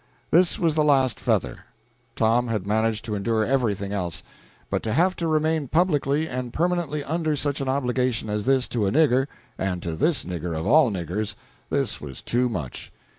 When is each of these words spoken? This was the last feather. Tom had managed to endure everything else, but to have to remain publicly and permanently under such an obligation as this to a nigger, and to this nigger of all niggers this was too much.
This 0.31 0.57
was 0.57 0.73
the 0.73 0.83
last 0.83 1.19
feather. 1.19 1.65
Tom 2.15 2.47
had 2.47 2.65
managed 2.65 3.05
to 3.05 3.13
endure 3.13 3.45
everything 3.45 3.91
else, 3.91 4.23
but 4.71 4.81
to 4.81 4.93
have 4.93 5.15
to 5.17 5.27
remain 5.27 5.67
publicly 5.67 6.27
and 6.27 6.51
permanently 6.51 7.03
under 7.03 7.35
such 7.35 7.61
an 7.61 7.69
obligation 7.69 8.27
as 8.27 8.45
this 8.45 8.67
to 8.69 8.87
a 8.87 8.91
nigger, 8.91 9.27
and 9.59 9.83
to 9.83 9.95
this 9.95 10.23
nigger 10.23 10.59
of 10.59 10.65
all 10.65 10.89
niggers 10.89 11.35
this 11.69 12.01
was 12.01 12.23
too 12.23 12.49
much. 12.49 12.91